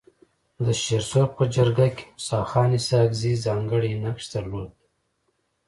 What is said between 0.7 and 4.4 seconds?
شيرسرخ په جرګه کي موسي خان اسحق زي ځانګړی نقش